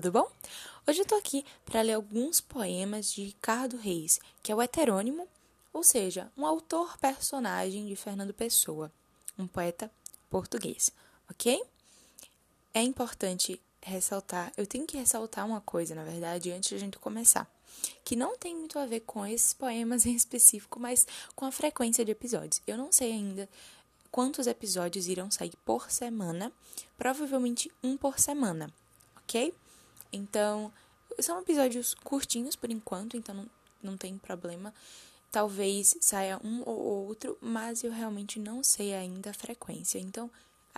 tudo 0.00 0.12
bom? 0.12 0.30
Hoje 0.86 1.00
eu 1.00 1.04
tô 1.04 1.16
aqui 1.16 1.44
para 1.64 1.82
ler 1.82 1.94
alguns 1.94 2.40
poemas 2.40 3.12
de 3.12 3.24
Ricardo 3.24 3.76
Reis, 3.76 4.20
que 4.40 4.52
é 4.52 4.54
o 4.54 4.62
heterônimo, 4.62 5.26
ou 5.72 5.82
seja, 5.82 6.30
um 6.36 6.46
autor-personagem 6.46 7.84
de 7.84 7.96
Fernando 7.96 8.32
Pessoa, 8.32 8.92
um 9.36 9.44
poeta 9.48 9.90
português, 10.30 10.92
ok? 11.28 11.60
É 12.72 12.80
importante 12.80 13.60
ressaltar, 13.82 14.52
eu 14.56 14.68
tenho 14.68 14.86
que 14.86 14.96
ressaltar 14.96 15.44
uma 15.44 15.60
coisa, 15.60 15.96
na 15.96 16.04
verdade, 16.04 16.52
antes 16.52 16.68
de 16.68 16.76
a 16.76 16.78
gente 16.78 16.96
começar, 16.96 17.50
que 18.04 18.14
não 18.14 18.38
tem 18.38 18.54
muito 18.54 18.78
a 18.78 18.86
ver 18.86 19.00
com 19.00 19.26
esses 19.26 19.52
poemas 19.52 20.06
em 20.06 20.14
específico, 20.14 20.78
mas 20.78 21.08
com 21.34 21.44
a 21.44 21.50
frequência 21.50 22.04
de 22.04 22.12
episódios. 22.12 22.62
Eu 22.68 22.76
não 22.76 22.92
sei 22.92 23.10
ainda 23.10 23.48
quantos 24.12 24.46
episódios 24.46 25.08
irão 25.08 25.28
sair 25.28 25.54
por 25.64 25.90
semana, 25.90 26.52
provavelmente 26.96 27.68
um 27.82 27.96
por 27.96 28.20
semana, 28.20 28.72
ok? 29.16 29.52
Então, 30.12 30.72
são 31.20 31.40
episódios 31.40 31.94
curtinhos 31.94 32.56
por 32.56 32.70
enquanto, 32.70 33.16
então 33.16 33.34
não, 33.34 33.46
não 33.82 33.96
tem 33.96 34.16
problema. 34.18 34.72
Talvez 35.30 35.96
saia 36.00 36.40
um 36.42 36.62
ou 36.64 37.06
outro, 37.06 37.36
mas 37.40 37.84
eu 37.84 37.90
realmente 37.90 38.38
não 38.38 38.62
sei 38.62 38.94
ainda 38.94 39.30
a 39.30 39.34
frequência. 39.34 39.98
Então, 39.98 40.30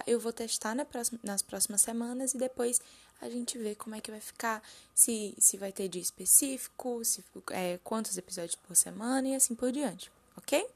eu 0.06 0.18
vou 0.18 0.32
testar 0.32 0.74
na 0.74 0.84
próxima, 0.84 1.20
nas 1.22 1.42
próximas 1.42 1.80
semanas 1.80 2.34
e 2.34 2.38
depois 2.38 2.80
a 3.20 3.28
gente 3.28 3.58
vê 3.58 3.74
como 3.74 3.94
é 3.94 4.00
que 4.00 4.10
vai 4.10 4.20
ficar, 4.20 4.62
se, 4.94 5.34
se 5.38 5.56
vai 5.56 5.72
ter 5.72 5.88
dia 5.88 6.00
específico, 6.00 7.04
se, 7.04 7.22
é, 7.50 7.78
quantos 7.84 8.16
episódios 8.16 8.54
por 8.54 8.74
semana 8.74 9.28
e 9.28 9.34
assim 9.34 9.54
por 9.54 9.70
diante, 9.70 10.10
ok? 10.36 10.66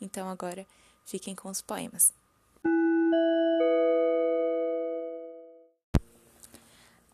Então 0.00 0.28
agora 0.28 0.66
fiquem 1.06 1.34
com 1.34 1.48
os 1.48 1.62
poemas. 1.62 2.12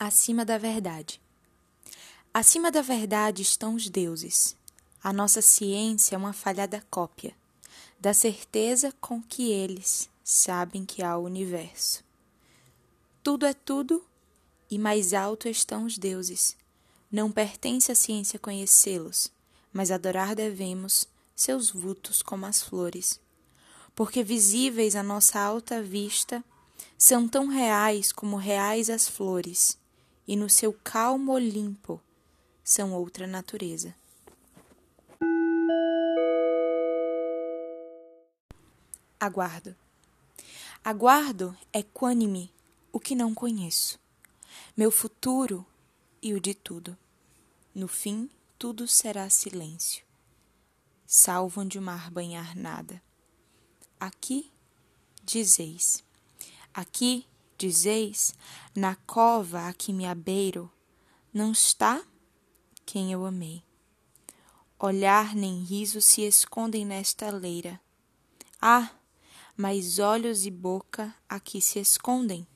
Acima 0.03 0.47
da 0.47 0.57
verdade. 0.57 1.21
Acima 2.33 2.73
da 2.73 2.81
verdade 2.81 3.43
estão 3.43 3.75
os 3.75 3.87
deuses. 3.91 4.57
A 5.05 5.13
nossa 5.13 5.43
ciência 5.43 6.15
é 6.15 6.19
uma 6.19 6.33
falhada 6.33 6.83
cópia 6.91 7.35
da 8.01 8.15
certeza 8.15 8.95
com 8.99 9.21
que 9.21 9.51
eles 9.51 10.09
sabem 10.25 10.87
que 10.87 11.03
há 11.03 11.19
o 11.19 11.25
universo. 11.25 12.03
Tudo 13.23 13.45
é 13.45 13.53
tudo 13.53 14.03
e 14.71 14.79
mais 14.79 15.13
alto 15.13 15.47
estão 15.51 15.85
os 15.85 15.99
deuses. 15.99 16.57
Não 17.13 17.31
pertence 17.31 17.93
à 17.93 17.95
ciência 17.95 18.39
conhecê-los, 18.39 19.31
mas 19.71 19.91
adorar 19.91 20.35
devemos 20.35 21.07
seus 21.37 21.71
vultos 21.71 22.23
como 22.23 22.47
as 22.47 22.63
flores. 22.63 23.21
Porque 23.95 24.23
visíveis 24.23 24.97
à 24.97 25.03
nossa 25.03 25.39
alta 25.39 25.83
vista, 25.83 26.43
são 26.97 27.29
tão 27.29 27.49
reais 27.49 28.13
como 28.13 28.39
reais 28.39 28.89
as 28.89 29.07
flores 29.07 29.79
e 30.31 30.37
no 30.37 30.49
seu 30.49 30.73
calmo 30.73 31.33
Olimpo 31.33 32.01
são 32.63 32.93
outra 32.93 33.27
natureza. 33.27 33.93
Aguardo. 39.19 39.75
Aguardo 40.85 41.59
equânime 41.73 42.55
o 42.93 43.01
que 43.01 43.17
não 43.17 43.35
conheço, 43.35 43.99
meu 44.77 44.93
futuro 44.93 45.67
e 46.23 46.33
o 46.33 46.41
de 46.41 46.55
tudo. 46.55 46.97
No 47.75 47.89
fim, 47.89 48.31
tudo 48.57 48.87
será 48.87 49.29
silêncio, 49.29 50.05
salvo 51.09 51.63
onde 51.63 51.77
o 51.77 51.83
mar 51.83 52.09
banhar 52.09 52.55
nada. 52.55 53.03
Aqui 53.99 54.49
dizeis, 55.25 56.05
aqui 56.73 57.27
Dizeis, 57.61 58.33
na 58.75 58.97
cova 58.97 59.69
a 59.69 59.75
que 59.75 59.93
me 59.93 60.07
abeiro, 60.07 60.73
não 61.31 61.53
está 61.53 62.03
quem 62.87 63.13
eu 63.13 63.27
amei. 63.27 63.63
Olhar 64.79 65.35
nem 65.35 65.63
riso 65.63 66.01
se 66.01 66.23
escondem 66.23 66.87
nesta 66.87 67.31
leira. 67.31 67.79
Ah, 68.63 68.91
mas 69.55 69.99
olhos 69.99 70.47
e 70.47 70.51
boca 70.51 71.15
aqui 71.29 71.61
se 71.61 71.79
escondem. 71.79 72.47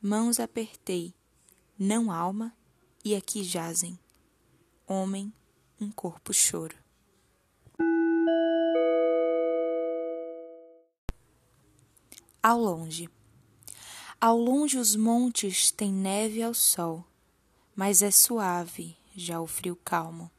Mãos 0.00 0.40
apertei, 0.40 1.14
não 1.78 2.10
alma, 2.10 2.52
e 3.04 3.14
aqui 3.14 3.44
jazem. 3.44 3.96
Homem, 4.84 5.32
um 5.80 5.92
corpo 5.92 6.34
choro. 6.34 6.76
Ao 12.42 12.58
longe. 12.58 13.08
Ao 14.24 14.38
longe 14.38 14.78
os 14.78 14.94
montes 14.94 15.72
têm 15.72 15.92
neve 15.92 16.44
ao 16.44 16.54
sol, 16.54 17.04
mas 17.74 18.02
é 18.02 18.10
suave 18.12 18.96
já 19.16 19.40
o 19.40 19.48
frio 19.48 19.74
calmo, 19.74 20.30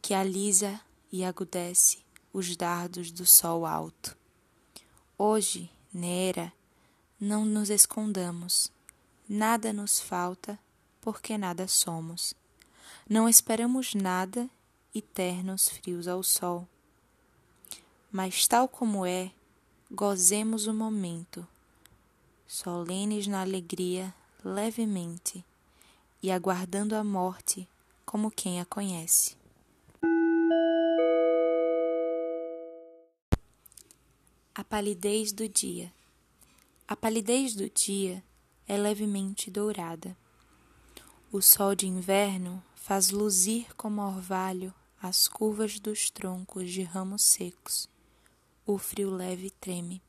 que 0.00 0.14
alisa 0.14 0.80
e 1.10 1.24
agudece 1.24 2.04
os 2.32 2.56
dardos 2.56 3.10
do 3.10 3.26
sol 3.26 3.66
alto. 3.66 4.16
Hoje, 5.18 5.68
Nera, 5.92 6.52
não 7.18 7.44
nos 7.44 7.68
escondamos, 7.68 8.70
nada 9.28 9.72
nos 9.72 9.98
falta, 9.98 10.56
porque 11.00 11.36
nada 11.36 11.66
somos. 11.66 12.32
Não 13.10 13.28
esperamos 13.28 13.92
nada 13.92 14.48
e 14.94 15.02
ternos 15.02 15.68
frios 15.68 16.06
ao 16.06 16.22
sol. 16.22 16.64
Mas 18.12 18.46
tal 18.46 18.68
como 18.68 19.04
é, 19.04 19.32
gozemos 19.90 20.68
o 20.68 20.72
momento 20.72 21.44
solenes 22.54 23.26
na 23.26 23.40
alegria, 23.40 24.14
levemente, 24.44 25.44
e 26.22 26.30
aguardando 26.30 26.94
a 26.94 27.02
morte 27.02 27.68
como 28.06 28.30
quem 28.30 28.60
a 28.60 28.64
conhece. 28.64 29.36
A 34.54 34.62
palidez 34.62 35.32
do 35.32 35.48
dia. 35.48 35.92
A 36.86 36.94
palidez 36.94 37.56
do 37.56 37.68
dia 37.68 38.22
é 38.68 38.76
levemente 38.76 39.50
dourada. 39.50 40.16
O 41.32 41.42
sol 41.42 41.74
de 41.74 41.88
inverno 41.88 42.62
faz 42.76 43.10
luzir 43.10 43.74
como 43.74 44.00
orvalho 44.00 44.72
as 45.02 45.26
curvas 45.26 45.80
dos 45.80 46.08
troncos 46.08 46.70
de 46.70 46.84
ramos 46.84 47.24
secos. 47.24 47.88
O 48.64 48.78
frio 48.78 49.10
leve 49.10 49.50
treme 49.50 50.00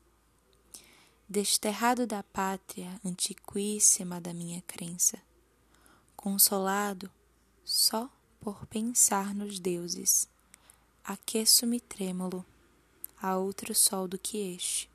desterrado 1.28 2.06
da 2.06 2.22
pátria 2.22 3.00
antiquíssima 3.04 4.22
da 4.22 4.34
minha 4.34 4.62
crença, 4.62 5.18
consolado 6.16 7.10
só 7.64 8.10
por 8.40 8.68
pensar 8.68 9.34
nos 9.34 9.60
deuses, 9.60 10.30
aqueço-me 11.04 11.80
trêmulo 11.80 12.46
a 13.20 13.38
outro 13.38 13.74
sol 13.74 14.08
do 14.08 14.20
que 14.20 14.38
este. 14.38 14.88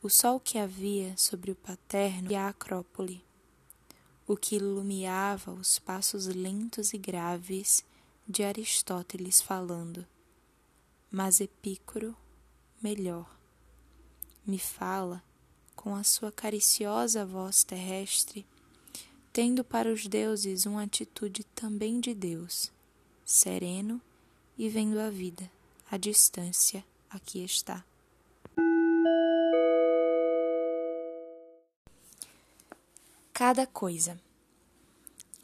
O 0.00 0.08
sol 0.08 0.38
que 0.38 0.58
havia 0.58 1.16
sobre 1.16 1.50
o 1.50 1.56
paterno 1.56 2.30
e 2.30 2.36
a 2.36 2.48
Acrópole, 2.48 3.24
o 4.28 4.36
que 4.36 4.56
iluminava 4.56 5.50
os 5.50 5.78
passos 5.78 6.26
lentos 6.26 6.92
e 6.92 6.98
graves 6.98 7.84
de 8.28 8.44
Aristóteles 8.44 9.40
falando, 9.40 10.06
mas 11.10 11.40
Epícoro 11.40 12.16
melhor 12.80 13.34
me 14.46 14.58
fala 14.58 15.22
com 15.74 15.94
a 15.94 16.04
sua 16.04 16.30
cariciosa 16.30 17.24
voz 17.24 17.64
terrestre, 17.64 18.46
tendo 19.32 19.64
para 19.64 19.92
os 19.92 20.06
deuses 20.06 20.66
uma 20.66 20.82
atitude 20.82 21.44
também 21.54 22.00
de 22.00 22.14
Deus, 22.14 22.70
sereno 23.24 24.00
e 24.56 24.68
vendo 24.68 24.98
a 25.00 25.10
vida 25.10 25.50
à 25.90 25.96
distância 25.96 26.84
aqui 27.10 27.44
está. 27.44 27.84
Cada 33.32 33.66
coisa. 33.66 34.20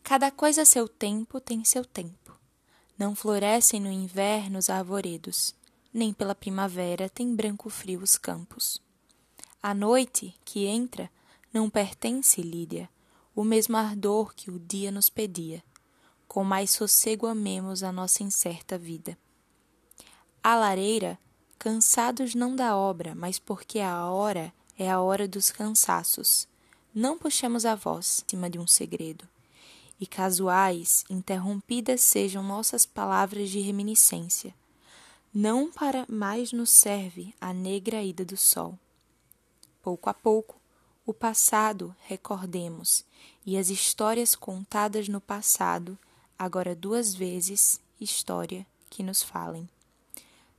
Cada 0.02 0.30
coisa 0.30 0.64
seu 0.64 0.88
tempo 0.88 1.40
tem 1.40 1.64
seu 1.64 1.84
tempo. 1.84 2.38
Não 2.96 3.14
florescem 3.14 3.80
no 3.80 3.90
inverno 3.90 4.58
os 4.58 4.70
arvoredos, 4.70 5.54
nem 5.92 6.12
pela 6.12 6.34
primavera 6.34 7.08
tem 7.08 7.34
branco 7.34 7.68
frio 7.68 8.00
os 8.00 8.16
campos. 8.16 8.80
A 9.62 9.74
noite 9.74 10.34
que 10.42 10.64
entra 10.64 11.10
não 11.52 11.68
pertence, 11.68 12.40
Lídia, 12.40 12.88
o 13.36 13.44
mesmo 13.44 13.76
ardor 13.76 14.34
que 14.34 14.50
o 14.50 14.58
dia 14.58 14.90
nos 14.90 15.10
pedia. 15.10 15.62
Com 16.26 16.42
mais 16.42 16.70
sossego 16.70 17.26
amemos 17.26 17.82
a 17.82 17.92
nossa 17.92 18.22
incerta 18.22 18.78
vida. 18.78 19.18
A 20.42 20.54
lareira, 20.56 21.18
cansados 21.58 22.34
não 22.34 22.56
da 22.56 22.74
obra, 22.74 23.14
mas 23.14 23.38
porque 23.38 23.80
a 23.80 24.06
hora 24.06 24.50
é 24.78 24.90
a 24.90 25.02
hora 25.02 25.28
dos 25.28 25.50
cansaços. 25.50 26.48
Não 26.94 27.18
puxemos 27.18 27.66
a 27.66 27.74
voz 27.74 28.24
cima 28.26 28.48
de 28.48 28.58
um 28.58 28.66
segredo. 28.66 29.28
E 30.00 30.06
casuais, 30.06 31.04
interrompidas 31.10 32.00
sejam 32.00 32.42
nossas 32.42 32.86
palavras 32.86 33.50
de 33.50 33.60
reminiscência. 33.60 34.54
Não 35.34 35.70
para 35.70 36.06
mais 36.08 36.50
nos 36.50 36.70
serve 36.70 37.34
a 37.38 37.52
negra 37.52 38.02
ida 38.02 38.24
do 38.24 38.38
sol. 38.38 38.78
Pouco 39.82 40.10
a 40.10 40.14
pouco, 40.14 40.60
O 41.06 41.14
passado 41.14 41.94
recordemos, 42.06 43.04
e 43.44 43.58
as 43.58 43.68
histórias 43.68 44.36
contadas 44.36 45.08
no 45.08 45.20
passado, 45.20 45.98
agora 46.38 46.74
duas 46.74 47.14
vezes, 47.14 47.80
história 48.00 48.64
que 48.88 49.02
nos 49.02 49.22
falem. 49.22 49.68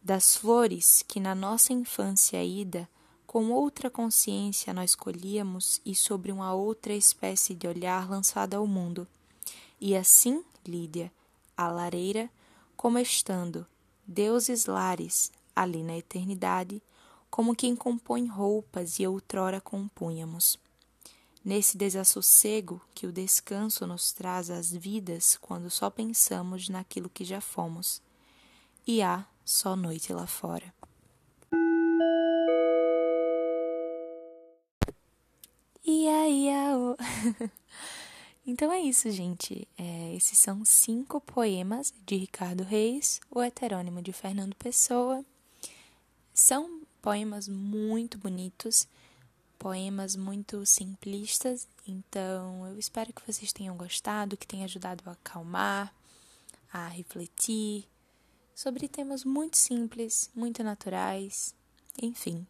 Das 0.04 0.36
flores 0.36 1.06
que 1.08 1.20
na 1.20 1.34
nossa 1.34 1.72
infância 1.72 2.44
ida, 2.44 2.90
com 3.26 3.50
outra 3.52 3.90
consciência 3.90 4.74
nós 4.74 4.94
colhíamos 4.94 5.80
e 5.86 5.96
sobre 5.96 6.34
uma 6.34 6.54
outra 6.54 6.92
espécie 6.94 7.54
de 7.54 7.66
olhar 7.66 8.10
lançado 8.10 8.56
ao 8.56 8.68
mundo. 8.68 9.08
E 9.80 9.96
assim, 9.96 10.44
Lídia, 10.68 11.10
a 11.56 11.70
lareira, 11.70 12.30
como 12.76 13.00
estando, 13.00 13.66
deuses 14.06 14.66
lares, 14.66 15.32
ali 15.56 15.82
na 15.82 15.98
eternidade, 15.98 16.82
como 17.32 17.56
quem 17.56 17.76
compõe 17.76 18.28
roupas 18.28 19.00
e 19.00 19.08
outrora 19.08 19.62
compunhamos. 19.62 20.60
Nesse 21.44 21.78
desassossego 21.78 22.80
que 22.94 23.08
o 23.08 23.12
descanso 23.12 23.88
nos 23.88 24.12
traz 24.12 24.52
às 24.52 24.72
vidas 24.72 25.38
quando 25.38 25.70
só 25.70 25.90
pensamos 25.90 26.70
naquilo 26.70 27.10
que 27.10 27.24
já 27.24 27.40
fomos. 27.40 28.02
E 28.86 29.02
há 29.02 29.26
só 29.44 29.76
noite 29.76 30.14
lá 30.14 30.28
fora. 30.28 30.72
E 35.84 36.08
aí, 36.08 36.50
ao... 36.50 36.98
Então 38.46 38.72
é 38.72 38.82
isso, 38.82 39.10
gente. 39.12 39.68
É, 39.78 40.16
esses 40.16 40.38
são 40.38 40.66
cinco 40.66 41.22
poemas 41.22 41.94
de 42.06 42.18
Ricardo 42.18 42.64
Reis, 42.64 43.22
o 43.30 43.42
heterônimo 43.42 44.02
de 44.02 44.12
Fernando 44.12 44.56
Pessoa. 44.56 45.24
São 46.34 46.81
poemas 47.02 47.48
muito 47.48 48.18
bonitos, 48.18 48.88
poemas 49.58 50.16
muito 50.16 50.66
simplistas. 50.66 51.68
Então 51.88 52.68
eu 52.68 52.80
espero 52.80 53.14
que 53.14 53.26
vocês 53.26 53.52
tenham 53.52 53.76
gostado, 53.76 54.38
que 54.38 54.48
tenha 54.48 54.66
ajudado 54.66 55.04
a 55.08 55.14
acalmar, 55.14 55.94
a 56.72 56.88
refletir 56.88 57.88
sobre 58.56 58.88
temas 58.88 59.24
muito 59.24 59.58
simples, 59.58 60.30
muito 60.36 60.64
naturais. 60.64 61.56
Enfim, 62.02 62.46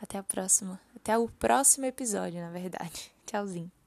até 0.00 0.18
a 0.18 0.22
próxima. 0.22 0.80
Até 0.96 1.16
o 1.16 1.28
próximo 1.28 1.86
episódio, 1.86 2.40
na 2.40 2.50
verdade. 2.50 3.10
Tchauzinho. 3.26 3.79